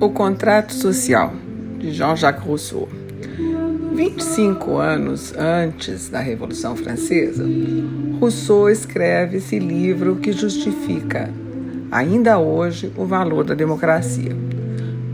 O 0.00 0.08
Contrato 0.08 0.72
Social, 0.72 1.34
de 1.78 1.92
Jean-Jacques 1.92 2.42
Rousseau. 2.42 2.88
25 3.92 4.78
anos 4.78 5.34
antes 5.36 6.08
da 6.08 6.20
Revolução 6.20 6.74
Francesa, 6.74 7.44
Rousseau 8.18 8.70
escreve 8.70 9.36
esse 9.36 9.58
livro 9.58 10.16
que 10.16 10.32
justifica, 10.32 11.28
ainda 11.90 12.38
hoje, 12.38 12.90
o 12.96 13.04
valor 13.04 13.44
da 13.44 13.52
democracia. 13.52 14.34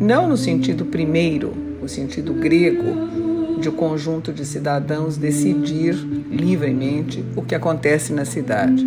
Não 0.01 0.29
no 0.29 0.37
sentido 0.37 0.85
primeiro, 0.85 1.53
o 1.83 1.89
sentido 1.89 2.33
grego, 2.33 3.59
de 3.61 3.69
o 3.69 3.73
um 3.73 3.75
conjunto 3.75 4.33
de 4.33 4.47
cidadãos 4.47 5.17
decidir 5.17 5.95
livremente 6.31 7.25
o 7.35 7.43
que 7.43 7.57
acontece 7.57 8.13
na 8.13 8.25
cidade 8.25 8.87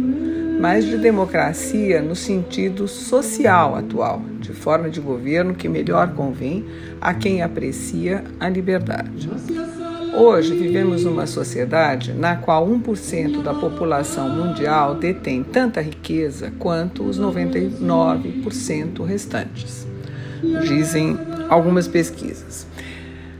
mas 0.59 0.83
de 0.83 0.97
democracia 0.97 2.01
no 2.01 2.15
sentido 2.15 2.85
social 2.87 3.75
atual, 3.75 4.21
de 4.39 4.51
forma 4.51 4.89
de 4.89 4.99
governo 4.99 5.55
que 5.55 5.69
melhor 5.69 6.13
convém 6.13 6.65
a 6.99 7.13
quem 7.13 7.41
aprecia 7.41 8.25
a 8.37 8.49
liberdade. 8.49 9.29
Hoje 10.13 10.53
vivemos 10.53 11.05
uma 11.05 11.25
sociedade 11.25 12.11
na 12.11 12.35
qual 12.35 12.67
1% 12.67 13.41
da 13.41 13.53
população 13.53 14.27
mundial 14.29 14.95
detém 14.95 15.43
tanta 15.43 15.79
riqueza 15.79 16.51
quanto 16.59 17.03
os 17.03 17.17
99% 17.17 19.05
restantes, 19.05 19.87
dizem 20.67 21.17
algumas 21.47 21.87
pesquisas. 21.87 22.68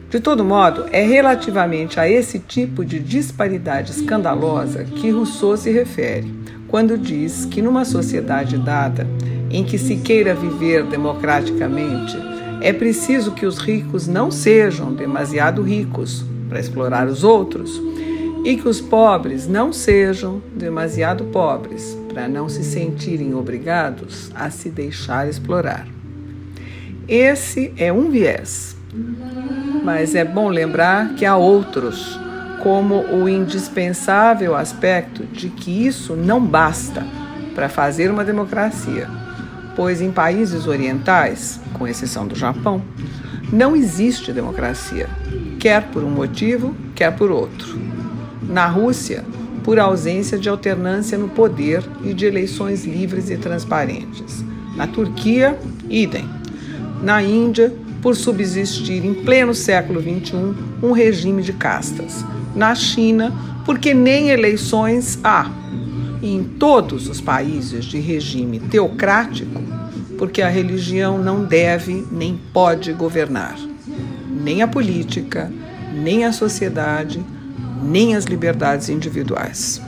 De 0.10 0.20
todo 0.20 0.44
modo, 0.44 0.86
é 0.92 1.04
relativamente 1.04 2.00
a 2.00 2.10
esse 2.10 2.40
tipo 2.40 2.84
de 2.84 3.00
disparidade 3.00 3.92
escandalosa 3.92 4.84
que 4.84 5.12
Rousseau 5.12 5.56
se 5.56 5.72
refere 5.72 6.34
quando 6.68 6.98
diz 6.98 7.46
que 7.46 7.62
numa 7.62 7.86
sociedade 7.86 8.58
dada 8.58 9.08
em 9.52 9.64
que 9.64 9.78
se 9.78 9.98
queira 9.98 10.34
viver 10.34 10.84
democraticamente, 10.86 12.18
é 12.62 12.74
preciso 12.74 13.34
que 13.34 13.46
os 13.46 13.60
ricos 13.60 14.08
não 14.08 14.32
sejam 14.32 14.94
demasiado 14.94 15.62
ricos 15.62 16.24
para 16.48 16.60
explorar 16.60 17.08
os 17.08 17.24
outros 17.24 17.82
e 18.44 18.56
que 18.56 18.68
os 18.68 18.82
pobres 18.82 19.48
não 19.48 19.72
sejam 19.72 20.42
demasiado 20.56 21.26
pobres 21.26 21.98
para 22.12 22.28
não 22.28 22.50
se 22.50 22.64
sentirem 22.64 23.36
obrigados 23.36 24.32
a 24.34 24.50
se 24.50 24.70
deixar 24.70 25.28
explorar. 25.28 25.88
Esse 27.08 27.74
é 27.78 27.92
um 27.92 28.10
viés, 28.10 28.76
mas 29.84 30.16
é 30.16 30.24
bom 30.24 30.50
lembrar 30.50 31.14
que 31.16 31.26
há 31.26 31.36
outros 31.36 32.20
como 32.62 33.06
o 33.06 33.30
indispensável 33.30 34.56
aspecto 34.56 35.24
de 35.24 35.50
que 35.50 35.88
isso 35.88 36.16
não 36.16 36.44
basta 36.44 37.06
para 37.56 37.70
fazer 37.70 38.12
uma 38.12 38.24
democracia, 38.24 39.10
pois 39.76 40.02
em 40.02 40.12
países 40.12 40.68
orientais, 40.68 41.60
com 41.74 41.88
exceção 41.88 42.28
do 42.28 42.36
Japão, 42.36 42.82
não 43.52 43.76
existe 43.76 44.32
democracia, 44.32 45.10
quer 45.60 45.84
por 45.84 46.04
um 46.04 46.10
motivo, 46.10 46.76
quer 46.94 47.16
por 47.16 47.32
outro. 47.32 47.80
Na 48.48 48.68
Rússia, 48.68 49.24
por 49.64 49.80
ausência 49.80 50.38
de 50.38 50.50
alternância 50.50 51.18
no 51.18 51.30
poder 51.30 51.84
e 52.04 52.14
de 52.14 52.26
eleições 52.26 52.86
livres 52.86 53.30
e 53.30 53.38
transparentes. 53.38 54.44
Na 54.76 54.88
Turquia, 54.88 55.58
idem. 55.90 56.28
Na 57.02 57.22
Índia, 57.22 57.74
por 58.02 58.16
subsistir 58.16 59.06
em 59.06 59.14
pleno 59.14 59.54
século 59.54 60.02
XXI 60.02 60.54
um 60.82 60.92
regime 60.92 61.42
de 61.42 61.54
castas 61.54 62.24
na 62.56 62.74
China, 62.76 63.34
porque 63.66 63.94
nem 63.94 64.30
eleições 64.30 65.20
há. 65.24 65.50
E 66.22 66.34
em 66.34 66.44
todos 66.44 67.08
os 67.08 67.22
países 67.22 67.86
de 67.86 68.00
regime 68.00 68.60
teocrático, 68.60 69.62
porque 70.18 70.42
a 70.42 70.50
religião 70.50 71.18
não 71.18 71.46
deve 71.46 72.06
nem 72.12 72.38
pode 72.54 72.92
governar, 72.92 73.56
nem 74.30 74.62
a 74.62 74.68
política, 74.68 75.52
nem 75.94 76.26
a 76.26 76.34
sociedade, 76.34 77.24
nem 77.82 78.16
as 78.16 78.26
liberdades 78.26 78.90
individuais. 78.90 79.82